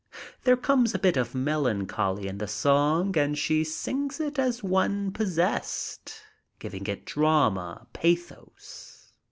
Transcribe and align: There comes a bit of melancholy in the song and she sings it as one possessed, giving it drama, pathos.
There 0.45 0.57
comes 0.57 0.95
a 0.95 0.97
bit 0.97 1.15
of 1.15 1.35
melancholy 1.35 2.27
in 2.27 2.39
the 2.39 2.47
song 2.47 3.15
and 3.15 3.37
she 3.37 3.63
sings 3.63 4.19
it 4.19 4.39
as 4.39 4.63
one 4.63 5.11
possessed, 5.11 6.23
giving 6.57 6.87
it 6.87 7.05
drama, 7.05 7.85
pathos. 7.93 9.11